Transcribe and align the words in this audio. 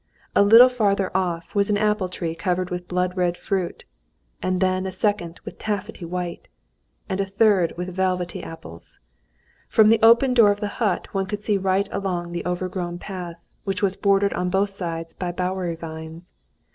A 0.35 0.41
little 0.41 0.67
farther 0.67 1.15
off 1.15 1.53
was 1.53 1.69
an 1.69 1.77
apple 1.77 2.09
tree 2.09 2.33
covered 2.33 2.71
with 2.71 2.87
blood 2.87 3.15
red 3.15 3.37
fruit, 3.37 3.85
and 4.41 4.59
then 4.59 4.87
a 4.87 4.91
second 4.91 5.39
with 5.45 5.59
taffety 5.59 6.05
white, 6.05 6.47
and 7.07 7.21
a 7.21 7.25
third 7.27 7.75
with 7.77 7.89
velvety 7.95 8.41
apples. 8.41 8.97
From 9.69 9.89
the 9.89 9.99
open 10.01 10.33
door 10.33 10.49
of 10.49 10.59
the 10.59 10.69
hut 10.81 11.13
one 11.13 11.27
could 11.27 11.41
see 11.41 11.55
right 11.59 11.87
along 11.91 12.31
the 12.31 12.47
overgrown 12.47 12.97
path, 12.97 13.39
which 13.63 13.83
was 13.83 13.95
bordered 13.95 14.33
on 14.33 14.49
both 14.49 14.71
sides 14.71 15.13
by 15.13 15.31
bowery 15.31 15.75
vines. 15.75 16.31